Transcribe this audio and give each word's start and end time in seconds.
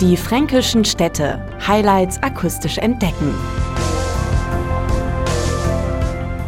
Die 0.00 0.16
fränkischen 0.16 0.82
Städte. 0.86 1.46
Highlights 1.66 2.22
akustisch 2.22 2.78
entdecken. 2.78 3.34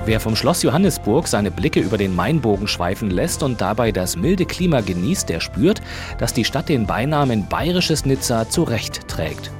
Wer 0.06 0.20
vom 0.20 0.36
Schloss 0.36 0.62
Johannesburg 0.62 1.28
seine 1.28 1.50
Blicke 1.50 1.80
über 1.80 1.98
den 1.98 2.16
Mainbogen 2.16 2.66
schweifen 2.66 3.10
lässt 3.10 3.42
und 3.42 3.60
dabei 3.60 3.92
das 3.92 4.16
milde 4.16 4.46
Klima 4.46 4.80
genießt, 4.80 5.28
der 5.28 5.40
spürt, 5.40 5.82
dass 6.16 6.32
die 6.32 6.46
Stadt 6.46 6.70
den 6.70 6.86
Beinamen 6.86 7.46
Bayerisches 7.46 8.06
Nizza 8.06 8.48
zurecht 8.48 9.06
trägt. 9.06 9.50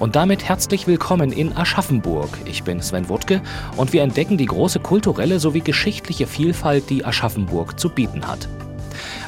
Und 0.00 0.16
damit 0.16 0.42
herzlich 0.42 0.88
willkommen 0.88 1.30
in 1.30 1.56
Aschaffenburg. 1.56 2.36
Ich 2.46 2.64
bin 2.64 2.82
Sven 2.82 3.08
Wuttke 3.08 3.42
und 3.76 3.92
wir 3.92 4.02
entdecken 4.02 4.38
die 4.38 4.46
große 4.46 4.80
kulturelle 4.80 5.38
sowie 5.38 5.60
geschichtliche 5.60 6.26
Vielfalt, 6.26 6.90
die 6.90 7.04
Aschaffenburg 7.04 7.78
zu 7.78 7.90
bieten 7.90 8.26
hat. 8.26 8.48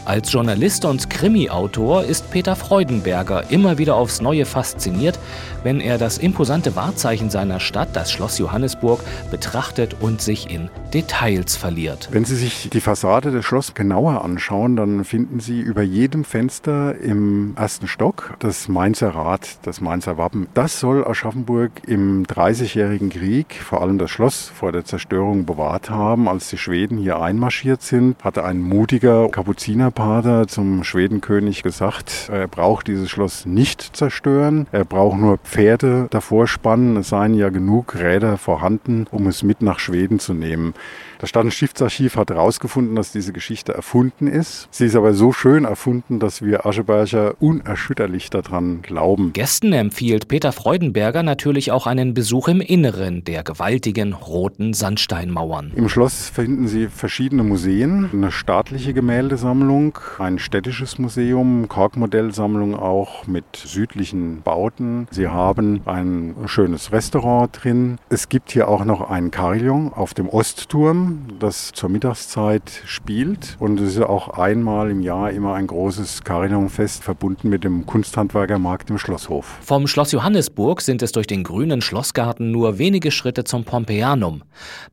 Als 0.08 0.32
Journalist 0.32 0.86
und 0.86 1.10
Krimi-Autor 1.10 2.02
ist 2.04 2.30
Peter 2.30 2.56
Freudenberger 2.56 3.50
immer 3.50 3.76
wieder 3.76 3.96
aufs 3.96 4.22
Neue 4.22 4.46
fasziniert, 4.46 5.18
wenn 5.64 5.82
er 5.82 5.98
das 5.98 6.16
imposante 6.16 6.76
Wahrzeichen 6.76 7.28
seiner 7.28 7.60
Stadt, 7.60 7.90
das 7.92 8.10
Schloss 8.10 8.38
Johannesburg, 8.38 9.00
betrachtet 9.30 9.96
und 10.00 10.22
sich 10.22 10.48
in 10.50 10.70
Details 10.94 11.56
verliert. 11.56 12.08
Wenn 12.10 12.24
Sie 12.24 12.36
sich 12.36 12.70
die 12.70 12.80
Fassade 12.80 13.32
des 13.32 13.44
Schlosses 13.44 13.74
genauer 13.74 14.24
anschauen, 14.24 14.76
dann 14.76 15.04
finden 15.04 15.40
Sie 15.40 15.60
über 15.60 15.82
jedem 15.82 16.24
Fenster 16.24 16.98
im 16.98 17.52
ersten 17.56 17.86
Stock 17.86 18.34
das 18.38 18.66
Mainzer 18.66 19.10
Rad, 19.10 19.58
das 19.60 19.82
Mainzer 19.82 20.16
Wappen. 20.16 20.46
Das 20.54 20.80
soll 20.80 21.04
Aschaffenburg 21.04 21.70
im 21.86 22.26
Dreißigjährigen 22.26 23.10
Krieg, 23.10 23.60
vor 23.62 23.82
allem 23.82 23.98
das 23.98 24.10
Schloss 24.10 24.48
vor 24.48 24.72
der 24.72 24.86
Zerstörung 24.86 25.44
bewahrt 25.44 25.90
haben. 25.90 26.28
Als 26.30 26.48
die 26.48 26.56
Schweden 26.56 26.96
hier 26.96 27.20
einmarschiert 27.20 27.82
sind, 27.82 28.16
hatte 28.24 28.42
ein 28.44 28.58
mutiger 28.58 29.28
Kapuziner 29.28 29.90
Pater 29.98 30.46
zum 30.46 30.84
Schwedenkönig 30.84 31.64
gesagt, 31.64 32.30
er 32.32 32.46
braucht 32.46 32.86
dieses 32.86 33.10
Schloss 33.10 33.46
nicht 33.46 33.96
zerstören, 33.96 34.68
er 34.70 34.84
braucht 34.84 35.18
nur 35.18 35.38
Pferde 35.38 36.06
davor 36.10 36.46
spannen, 36.46 36.96
es 36.98 37.08
seien 37.08 37.34
ja 37.34 37.48
genug 37.48 37.96
Räder 37.96 38.36
vorhanden, 38.36 39.08
um 39.10 39.26
es 39.26 39.42
mit 39.42 39.60
nach 39.60 39.80
Schweden 39.80 40.20
zu 40.20 40.34
nehmen. 40.34 40.74
Das 41.18 41.30
Stadt- 41.30 41.42
und 41.42 41.50
Stiftsarchiv 41.50 42.14
hat 42.14 42.30
herausgefunden, 42.30 42.94
dass 42.94 43.10
diese 43.10 43.32
Geschichte 43.32 43.74
erfunden 43.74 44.28
ist. 44.28 44.68
Sie 44.70 44.86
ist 44.86 44.94
aber 44.94 45.14
so 45.14 45.32
schön 45.32 45.64
erfunden, 45.64 46.20
dass 46.20 46.42
wir 46.42 46.64
Ascheberger 46.64 47.34
unerschütterlich 47.40 48.30
daran 48.30 48.82
glauben. 48.82 49.32
Gästen 49.32 49.72
empfiehlt 49.72 50.28
Peter 50.28 50.52
Freudenberger 50.52 51.24
natürlich 51.24 51.72
auch 51.72 51.88
einen 51.88 52.14
Besuch 52.14 52.46
im 52.46 52.60
Inneren 52.60 53.24
der 53.24 53.42
gewaltigen 53.42 54.12
roten 54.12 54.74
Sandsteinmauern. 54.74 55.72
Im 55.74 55.88
Schloss 55.88 56.28
finden 56.28 56.68
Sie 56.68 56.86
verschiedene 56.86 57.42
Museen, 57.42 58.08
eine 58.12 58.30
staatliche 58.30 58.94
Gemäldesammlung, 58.94 59.87
ein 60.18 60.38
städtisches 60.38 60.98
Museum, 60.98 61.68
Korkmodellsammlung 61.68 62.74
auch 62.74 63.26
mit 63.26 63.44
südlichen 63.56 64.42
Bauten. 64.42 65.06
Sie 65.10 65.28
haben 65.28 65.82
ein 65.86 66.34
schönes 66.46 66.92
Restaurant 66.92 67.50
drin. 67.52 67.98
Es 68.08 68.28
gibt 68.28 68.52
hier 68.52 68.68
auch 68.68 68.84
noch 68.84 69.10
einen 69.10 69.30
Carillon 69.30 69.92
auf 69.92 70.14
dem 70.14 70.28
Ostturm 70.28 71.28
das 71.38 71.72
zur 71.72 71.88
Mittagszeit 71.88 72.82
spielt. 72.84 73.56
Und 73.58 73.80
es 73.80 73.96
ist 73.96 74.02
auch 74.02 74.28
einmal 74.30 74.90
im 74.90 75.00
Jahr 75.00 75.30
immer 75.30 75.54
ein 75.54 75.66
großes 75.66 76.24
Carillonfest 76.24 77.02
verbunden 77.02 77.48
mit 77.48 77.64
dem 77.64 77.86
Kunsthandwerkermarkt 77.86 78.90
im 78.90 78.98
Schlosshof. 78.98 79.58
Vom 79.62 79.86
Schloss 79.86 80.12
Johannesburg 80.12 80.80
sind 80.80 81.02
es 81.02 81.12
durch 81.12 81.26
den 81.26 81.44
grünen 81.44 81.80
Schlossgarten 81.80 82.50
nur 82.50 82.78
wenige 82.78 83.10
Schritte 83.10 83.44
zum 83.44 83.64
Pompeianum. 83.64 84.42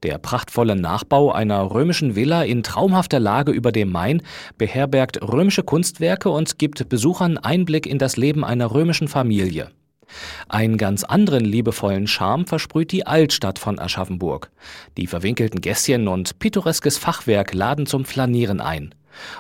Der 0.04 0.18
prachtvolle 0.18 0.76
Nachbau 0.76 1.32
einer 1.32 1.72
römischen 1.72 2.16
Villa 2.16 2.44
in 2.44 2.64
traumhafter 2.64 3.20
Lage 3.20 3.52
über 3.52 3.72
dem 3.72 3.92
Main 3.92 4.22
beherbergt 4.76 5.22
römische 5.22 5.64
Kunstwerke 5.64 6.30
und 6.30 6.60
gibt 6.60 6.90
Besuchern 6.90 7.38
Einblick 7.38 7.88
in 7.88 7.98
das 7.98 8.18
Leben 8.18 8.44
einer 8.44 8.72
römischen 8.72 9.08
Familie. 9.08 9.72
Einen 10.50 10.78
ganz 10.78 11.06
anderen 11.06 11.46
liebevollen 11.46 12.08
Charme 12.08 12.46
versprüht 12.46 12.92
die 12.92 13.08
Altstadt 13.08 13.58
von 13.58 13.80
Aschaffenburg. 13.80 14.52
Die 14.98 15.08
verwinkelten 15.08 15.62
Gässchen 15.62 16.10
und 16.10 16.40
pittoreskes 16.40 16.98
Fachwerk 16.98 17.54
laden 17.54 17.86
zum 17.86 18.04
Flanieren 18.04 18.60
ein. 18.60 18.94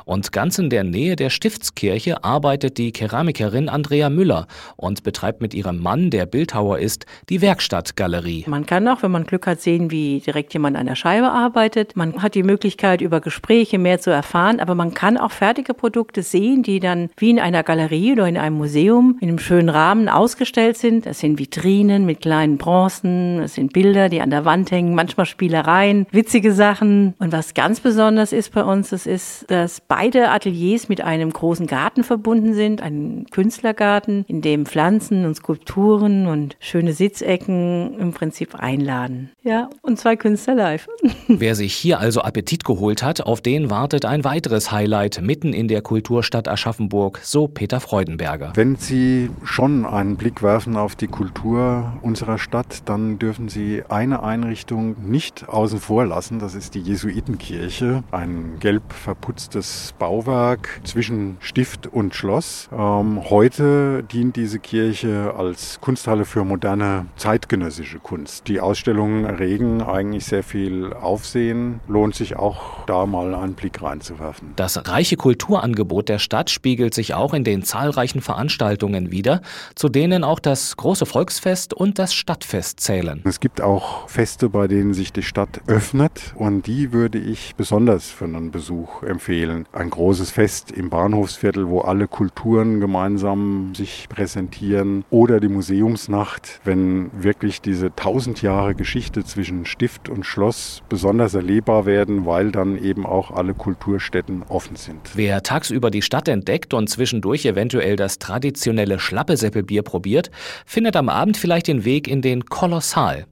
Und 0.05 0.31
ganz 0.31 0.57
in 0.57 0.69
der 0.69 0.83
Nähe 0.83 1.15
der 1.15 1.29
Stiftskirche 1.29 2.23
arbeitet 2.23 2.77
die 2.77 2.91
Keramikerin 2.91 3.69
Andrea 3.69 4.09
Müller 4.09 4.47
und 4.75 5.03
betreibt 5.03 5.41
mit 5.41 5.53
ihrem 5.53 5.79
Mann, 5.79 6.09
der 6.09 6.25
Bildhauer 6.25 6.79
ist, 6.79 7.05
die 7.29 7.41
Werkstattgalerie. 7.41 8.45
Man 8.47 8.65
kann 8.65 8.87
auch, 8.87 9.03
wenn 9.03 9.11
man 9.11 9.25
Glück 9.25 9.47
hat, 9.47 9.61
sehen, 9.61 9.91
wie 9.91 10.19
direkt 10.19 10.53
jemand 10.53 10.77
an 10.77 10.85
der 10.85 10.95
Scheibe 10.95 11.31
arbeitet. 11.31 11.95
Man 11.95 12.21
hat 12.21 12.35
die 12.35 12.43
Möglichkeit, 12.43 13.01
über 13.01 13.21
Gespräche 13.21 13.77
mehr 13.77 13.99
zu 13.99 14.11
erfahren, 14.11 14.59
aber 14.59 14.75
man 14.75 14.93
kann 14.93 15.17
auch 15.17 15.31
fertige 15.31 15.73
Produkte 15.73 16.23
sehen, 16.23 16.63
die 16.63 16.79
dann 16.79 17.09
wie 17.17 17.29
in 17.29 17.39
einer 17.39 17.63
Galerie 17.63 18.13
oder 18.13 18.27
in 18.27 18.37
einem 18.37 18.57
Museum 18.57 19.17
in 19.21 19.29
einem 19.29 19.39
schönen 19.39 19.69
Rahmen 19.69 20.09
ausgestellt 20.09 20.77
sind. 20.77 21.05
Das 21.05 21.19
sind 21.19 21.39
Vitrinen 21.39 22.05
mit 22.05 22.21
kleinen 22.21 22.57
Bronzen, 22.57 23.39
das 23.39 23.55
sind 23.55 23.73
Bilder, 23.73 24.09
die 24.09 24.21
an 24.21 24.29
der 24.29 24.45
Wand 24.45 24.71
hängen, 24.71 24.95
manchmal 24.95 25.25
Spielereien, 25.25 26.05
witzige 26.11 26.53
Sachen. 26.53 27.13
Und 27.19 27.31
was 27.31 27.53
ganz 27.53 27.79
besonders 27.79 28.31
ist 28.31 28.53
bei 28.53 28.63
uns, 28.63 28.89
das 28.89 29.05
ist, 29.05 29.49
dass 29.49 29.64
dass 29.65 29.81
beide 29.81 30.29
Ateliers 30.29 30.89
mit 30.89 31.01
einem 31.01 31.33
großen 31.33 31.65
Garten 31.65 32.03
verbunden 32.03 32.53
sind, 32.53 32.83
einem 32.83 33.25
Künstlergarten, 33.31 34.23
in 34.27 34.43
dem 34.43 34.67
Pflanzen 34.67 35.25
und 35.25 35.33
Skulpturen 35.33 36.27
und 36.27 36.55
schöne 36.59 36.93
Sitzecken 36.93 37.97
im 37.99 38.11
Prinzip 38.11 38.53
einladen. 38.53 39.31
Ja, 39.41 39.71
und 39.81 39.97
zwei 39.97 40.17
Künstler 40.17 40.53
live. 40.53 40.87
Wer 41.27 41.55
sich 41.55 41.73
hier 41.73 41.99
also 41.99 42.21
Appetit 42.21 42.63
geholt 42.63 43.01
hat, 43.01 43.21
auf 43.21 43.41
den 43.41 43.71
wartet 43.71 44.05
ein 44.05 44.23
weiteres 44.23 44.71
Highlight 44.71 45.23
mitten 45.23 45.51
in 45.51 45.67
der 45.67 45.81
Kulturstadt 45.81 46.47
Aschaffenburg, 46.47 47.21
so 47.23 47.47
Peter 47.47 47.79
Freudenberger. 47.79 48.51
Wenn 48.53 48.75
Sie 48.75 49.31
schon 49.43 49.83
einen 49.83 50.15
Blick 50.15 50.43
werfen 50.43 50.77
auf 50.77 50.95
die 50.95 51.07
Kultur 51.07 51.91
unserer 52.03 52.37
Stadt, 52.37 52.83
dann 52.85 53.17
dürfen 53.17 53.49
Sie 53.49 53.81
eine 53.89 54.21
Einrichtung 54.21 54.95
nicht 55.09 55.49
außen 55.49 55.79
vor 55.79 56.05
lassen. 56.05 56.37
Das 56.37 56.53
ist 56.53 56.75
die 56.75 56.81
Jesuitenkirche, 56.81 58.03
ein 58.11 58.57
gelb 58.59 58.93
verputztes 58.93 59.54
das 59.55 59.93
Bauwerk 59.97 60.81
zwischen 60.83 61.37
Stift 61.39 61.87
und 61.87 62.13
Schloss. 62.13 62.67
Ähm, 62.73 63.21
heute 63.29 64.03
dient 64.03 64.35
diese 64.35 64.59
Kirche 64.59 65.33
als 65.37 65.79
Kunsthalle 65.79 66.25
für 66.25 66.43
moderne 66.43 67.05
zeitgenössische 67.15 67.99
Kunst. 67.99 68.47
Die 68.49 68.59
Ausstellungen 68.59 69.23
erregen 69.23 69.81
eigentlich 69.81 70.25
sehr 70.25 70.43
viel 70.43 70.93
Aufsehen. 70.93 71.79
Lohnt 71.87 72.15
sich 72.15 72.35
auch 72.35 72.85
da 72.85 73.05
mal 73.05 73.33
einen 73.33 73.53
Blick 73.53 73.81
reinzuwerfen. 73.81 74.53
Das 74.57 74.87
reiche 74.87 75.15
Kulturangebot 75.15 76.09
der 76.09 76.19
Stadt 76.19 76.49
spiegelt 76.49 76.93
sich 76.93 77.13
auch 77.13 77.33
in 77.33 77.43
den 77.43 77.63
zahlreichen 77.63 78.21
Veranstaltungen 78.21 79.11
wider, 79.11 79.41
zu 79.75 79.87
denen 79.87 80.23
auch 80.23 80.39
das 80.39 80.75
große 80.75 81.05
Volksfest 81.05 81.73
und 81.73 81.97
das 81.97 82.13
Stadtfest 82.13 82.81
zählen. 82.81 83.21
Es 83.23 83.39
gibt 83.39 83.61
auch 83.61 84.09
Feste, 84.09 84.49
bei 84.49 84.67
denen 84.67 84.93
sich 84.93 85.13
die 85.13 85.23
Stadt 85.23 85.61
öffnet 85.67 86.33
und 86.35 86.67
die 86.67 86.91
würde 86.91 87.19
ich 87.19 87.55
besonders 87.55 88.09
für 88.09 88.25
einen 88.25 88.51
Besuch 88.51 89.03
empfehlen 89.03 89.34
empfehlen. 89.35 89.65
Ein 89.73 89.89
großes 89.89 90.31
Fest 90.31 90.71
im 90.71 90.89
Bahnhofsviertel, 90.89 91.67
wo 91.67 91.81
alle 91.81 92.07
Kulturen 92.07 92.79
gemeinsam 92.79 93.73
sich 93.75 94.07
präsentieren. 94.09 95.03
Oder 95.09 95.39
die 95.39 95.47
Museumsnacht, 95.47 96.61
wenn 96.63 97.11
wirklich 97.13 97.61
diese 97.61 97.93
tausend 97.95 98.41
Jahre 98.41 98.75
Geschichte 98.75 99.23
zwischen 99.23 99.65
Stift 99.65 100.09
und 100.09 100.25
Schloss 100.25 100.83
besonders 100.89 101.33
erlebbar 101.33 101.85
werden, 101.85 102.25
weil 102.25 102.51
dann 102.51 102.81
eben 102.81 103.05
auch 103.05 103.31
alle 103.31 103.53
Kulturstätten 103.53 104.43
offen 104.47 104.75
sind. 104.75 105.11
Wer 105.15 105.43
tagsüber 105.43 105.91
die 105.91 106.01
Stadt 106.01 106.27
entdeckt 106.27 106.73
und 106.73 106.89
zwischendurch 106.89 107.45
eventuell 107.45 107.95
das 107.95 108.19
traditionelle 108.19 108.99
Schlappesäppelbier 108.99 109.83
probiert, 109.83 110.31
findet 110.65 110.95
am 110.95 111.09
Abend 111.09 111.37
vielleicht 111.37 111.67
den 111.67 111.85
Weg 111.85 112.07
in 112.07 112.21
den 112.21 112.45
Kolossal. 112.45 113.25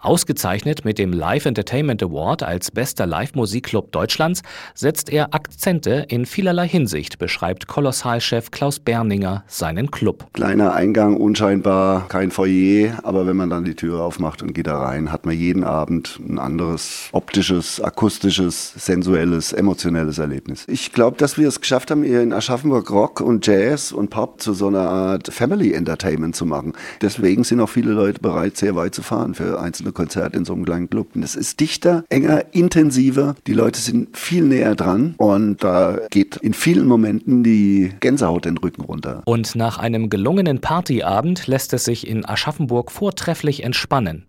Ausgezeichnet 0.00 0.84
mit 0.84 0.98
dem 0.98 1.12
Live 1.12 1.46
Entertainment 1.46 2.02
Award 2.02 2.42
als 2.42 2.70
bester 2.70 3.06
Live-Musikclub 3.06 3.92
Deutschlands 3.92 4.42
setzt 4.74 5.10
er 5.10 5.34
Akzente 5.34 6.06
in 6.08 6.26
vielerlei 6.26 6.68
Hinsicht, 6.68 7.18
beschreibt 7.18 7.66
Kolossalchef 7.66 8.50
Klaus 8.50 8.78
Berninger 8.78 9.44
seinen 9.46 9.90
Club. 9.90 10.26
Kleiner 10.32 10.74
Eingang, 10.74 11.16
unscheinbar, 11.16 12.08
kein 12.08 12.30
Foyer, 12.30 12.98
aber 13.02 13.26
wenn 13.26 13.36
man 13.36 13.50
dann 13.50 13.64
die 13.64 13.74
Tür 13.74 14.02
aufmacht 14.02 14.42
und 14.42 14.54
geht 14.54 14.66
da 14.66 14.78
rein, 14.78 15.12
hat 15.12 15.26
man 15.26 15.36
jeden 15.36 15.64
Abend 15.64 16.20
ein 16.28 16.38
anderes 16.38 17.08
optisches, 17.12 17.80
akustisches, 17.80 18.74
sensuelles, 18.76 19.52
emotionelles 19.52 20.18
Erlebnis. 20.18 20.64
Ich 20.68 20.92
glaube, 20.92 21.16
dass 21.16 21.38
wir 21.38 21.48
es 21.48 21.60
geschafft 21.60 21.90
haben, 21.90 22.02
hier 22.02 22.22
in 22.22 22.32
Aschaffenburg 22.32 22.90
Rock 22.90 23.20
und 23.20 23.46
Jazz 23.46 23.92
und 23.92 24.10
Pop 24.10 24.40
zu 24.40 24.52
so 24.52 24.68
einer 24.68 24.88
Art 24.88 25.32
Family 25.32 25.72
Entertainment 25.72 26.36
zu 26.36 26.46
machen. 26.46 26.72
Deswegen 27.00 27.44
sind 27.44 27.60
auch 27.60 27.68
viele 27.68 27.92
Leute 27.92 28.20
bereit, 28.20 28.56
sehr 28.56 28.76
weit 28.76 28.94
zu 28.94 29.02
fahren 29.02 29.34
für 29.34 29.53
einzelne 29.58 29.92
Konzerte 29.92 30.36
in 30.36 30.44
so 30.44 30.52
einem 30.52 30.64
kleinen 30.64 30.90
Club. 30.90 31.08
Und 31.14 31.22
es 31.22 31.34
ist 31.34 31.60
dichter, 31.60 32.04
enger, 32.08 32.44
intensiver. 32.52 33.34
Die 33.46 33.52
Leute 33.52 33.80
sind 33.80 34.16
viel 34.16 34.44
näher 34.44 34.74
dran 34.74 35.14
und 35.18 35.62
da 35.62 35.98
geht 36.10 36.36
in 36.36 36.54
vielen 36.54 36.86
Momenten 36.86 37.42
die 37.42 37.92
Gänsehaut 38.00 38.44
den 38.44 38.58
Rücken 38.58 38.82
runter. 38.82 39.22
Und 39.24 39.54
nach 39.54 39.78
einem 39.78 40.10
gelungenen 40.10 40.60
Partyabend 40.60 41.46
lässt 41.46 41.72
es 41.72 41.84
sich 41.84 42.06
in 42.06 42.24
Aschaffenburg 42.24 42.90
vortrefflich 42.90 43.62
entspannen. 43.64 44.26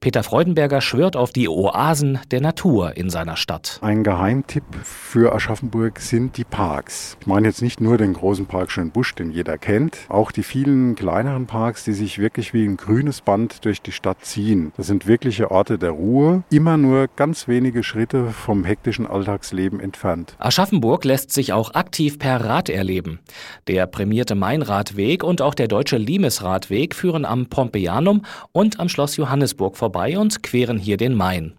Peter 0.00 0.22
Freudenberger 0.22 0.80
schwört 0.80 1.16
auf 1.16 1.32
die 1.32 1.48
Oasen 1.48 2.18
der 2.30 2.40
Natur 2.40 2.96
in 2.96 3.10
seiner 3.10 3.36
Stadt. 3.36 3.78
Ein 3.82 4.04
Geheimtipp 4.04 4.64
für 4.82 5.34
Aschaffenburg 5.34 6.00
sind 6.00 6.36
die 6.36 6.44
Parks. 6.44 7.16
Ich 7.20 7.26
meine 7.26 7.48
jetzt 7.48 7.62
nicht 7.62 7.80
nur 7.80 7.98
den 7.98 8.12
großen 8.12 8.46
Park 8.46 8.70
Schönbusch, 8.70 9.14
den 9.14 9.30
jeder 9.30 9.58
kennt, 9.58 9.98
auch 10.08 10.32
die 10.32 10.42
vielen 10.42 10.94
kleineren 10.94 11.46
Parks, 11.46 11.84
die 11.84 11.92
sich 11.92 12.18
wirklich 12.18 12.52
wie 12.54 12.64
ein 12.64 12.76
grünes 12.76 13.20
Band 13.20 13.64
durch 13.64 13.82
die 13.82 13.92
Stadt 13.92 14.24
ziehen. 14.24 14.55
Das 14.76 14.86
sind 14.86 15.06
wirkliche 15.06 15.50
Orte 15.50 15.78
der 15.78 15.90
Ruhe, 15.90 16.42
immer 16.50 16.76
nur 16.76 17.08
ganz 17.16 17.48
wenige 17.48 17.82
Schritte 17.82 18.30
vom 18.30 18.64
hektischen 18.64 19.06
Alltagsleben 19.06 19.80
entfernt. 19.80 20.36
Aschaffenburg 20.38 21.04
lässt 21.04 21.32
sich 21.32 21.52
auch 21.52 21.74
aktiv 21.74 22.18
per 22.18 22.44
Rad 22.44 22.68
erleben. 22.68 23.20
Der 23.66 23.86
prämierte 23.86 24.34
Mainradweg 24.34 25.22
und 25.24 25.42
auch 25.42 25.54
der 25.54 25.68
deutsche 25.68 25.98
Limesradweg 25.98 26.94
führen 26.94 27.24
am 27.24 27.46
Pompeianum 27.46 28.22
und 28.52 28.80
am 28.80 28.88
Schloss 28.88 29.16
Johannesburg 29.16 29.76
vorbei 29.76 30.18
und 30.18 30.42
queren 30.42 30.78
hier 30.78 30.96
den 30.96 31.14
Main. 31.14 31.54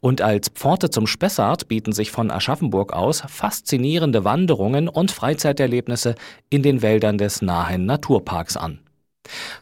Und 0.00 0.22
als 0.22 0.48
Pforte 0.48 0.90
zum 0.90 1.06
Spessart 1.06 1.68
bieten 1.68 1.92
sich 1.92 2.10
von 2.10 2.30
Aschaffenburg 2.30 2.92
aus 2.92 3.22
faszinierende 3.26 4.24
Wanderungen 4.24 4.88
und 4.88 5.10
Freizeiterlebnisse 5.10 6.14
in 6.48 6.62
den 6.62 6.82
Wäldern 6.82 7.18
des 7.18 7.42
nahen 7.42 7.86
Naturparks 7.86 8.56
an. 8.56 8.80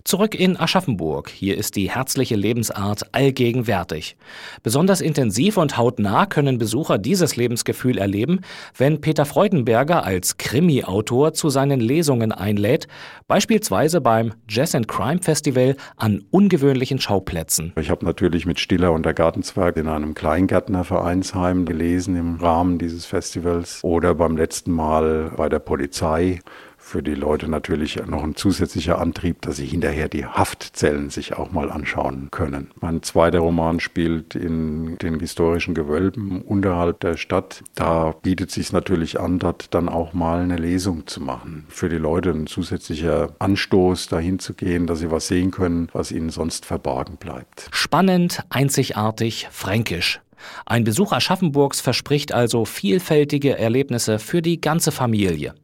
Zurück 0.05 0.35
in 0.35 0.59
Aschaffenburg. 0.59 1.29
Hier 1.29 1.59
ist 1.59 1.77
die 1.77 1.91
herzliche 1.91 2.35
Lebensart 2.35 3.15
allgegenwärtig. 3.15 4.17
Besonders 4.63 5.03
intensiv 5.03 5.59
und 5.59 5.77
hautnah 5.77 6.25
können 6.25 6.57
Besucher 6.57 6.97
dieses 6.97 7.37
Lebensgefühl 7.37 7.99
erleben, 7.99 8.41
wenn 8.77 9.01
Peter 9.03 9.27
Freudenberger 9.27 10.05
als 10.05 10.39
Krimi-Autor 10.39 11.35
zu 11.35 11.51
seinen 11.51 11.81
Lesungen 11.81 12.33
einlädt, 12.33 12.89
beispielsweise 13.27 14.01
beim 14.01 14.33
Jazz 14.49 14.75
and 14.75 14.89
Crime 14.89 15.21
Festival 15.21 15.77
an 15.97 16.25
ungewöhnlichen 16.31 17.01
Schauplätzen. 17.01 17.75
Ich 17.79 17.91
habe 17.91 18.07
natürlich 18.07 18.47
mit 18.47 18.59
Stiller 18.61 18.93
und 18.93 19.05
der 19.05 19.15
Gartenzwerg 19.15 19.77
in 19.77 19.89
einem 19.89 20.15
Kleingärtnervereinsheim 20.15 21.67
gelesen 21.67 22.17
im 22.17 22.37
Rahmen 22.37 22.79
dieses 22.79 23.05
Festivals 23.05 23.81
oder 23.83 24.15
beim 24.15 24.37
letzten 24.37 24.73
Mal 24.73 25.33
bei 25.37 25.51
der 25.51 25.59
Polizei 25.59 26.41
für 26.79 27.03
die 27.03 27.15
Leute 27.15 27.49
natürlich 27.49 27.97
noch 28.07 28.23
ein 28.25 28.35
zusätzlicher 28.35 28.99
Antrieb, 28.99 29.43
dass 29.43 29.57
sie 29.57 29.67
hinterher 29.67 30.09
die 30.09 30.25
Haftzellen 30.25 31.11
sich 31.11 31.35
auch 31.35 31.51
mal 31.51 31.71
anschauen 31.71 32.29
können. 32.31 32.71
Mein 32.81 33.03
zweiter 33.03 33.41
Roman 33.41 33.79
spielt 33.81 34.35
in 34.35 34.97
den 34.97 35.21
historischen 35.21 35.75
Gewölben 35.75 36.41
unterhalb 36.41 37.01
der 37.01 37.19
Stadt. 37.19 37.63
Da 37.75 38.15
bietet 38.23 38.51
sich 38.51 38.73
natürlich 38.73 39.21
an, 39.21 39.39
dort 39.39 39.75
dann 39.75 39.89
auch 39.89 40.15
mal 40.15 40.41
eine 40.41 40.57
Lesung 40.57 41.07
zu 41.07 41.21
machen. 41.21 41.67
Für 41.69 41.91
die 41.91 41.99
Leute 41.99 42.31
ein 42.31 42.47
zusätzlicher 42.47 43.35
Anstoß, 43.39 44.09
dahin 44.09 44.39
zu 44.39 44.55
gehen, 44.55 44.87
dass 44.87 45.01
sie 45.01 45.11
was 45.11 45.27
sehen 45.27 45.51
können, 45.51 45.89
was 45.93 46.11
ihnen 46.11 46.31
sonst 46.31 46.65
verborgen 46.65 47.17
bleibt. 47.17 47.69
Spannend, 47.71 48.45
einzigartig, 48.49 49.49
fränkisch. 49.51 50.21
Ein 50.67 50.85
Besuch 50.85 51.13
Aschaffenburgs 51.13 51.81
verspricht 51.81 52.33
also 52.33 52.65
vielfältige 52.65 53.59
Erlebnisse 53.59 54.19
für 54.19 54.43
die 54.43 54.61
ganze 54.61 54.93
Familie. 54.93 55.55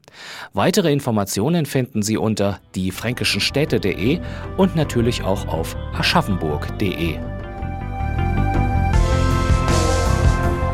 Weitere 0.53 0.93
Informationen 0.93 1.67
finden 1.67 2.03
Sie 2.03 2.17
unter 2.17 2.61
diefränkischenstädte.de 2.75 4.21
und 4.57 4.77
natürlich 4.77 5.23
auch 5.23 5.49
auf 5.49 5.77
aschaffenburg.de. 5.95 7.19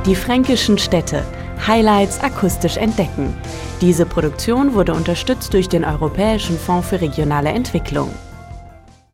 Die 0.06 0.14
fränkischen 0.14 0.78
Städte. 0.78 1.24
Highlights 1.66 2.20
akustisch 2.20 2.78
entdecken. 2.78 3.36
Diese 3.82 4.06
Produktion 4.06 4.74
wurde 4.74 4.94
unterstützt 4.94 5.52
durch 5.52 5.68
den 5.68 5.84
Europäischen 5.84 6.58
Fonds 6.58 6.88
für 6.88 7.00
regionale 7.00 7.50
Entwicklung. 7.50 8.10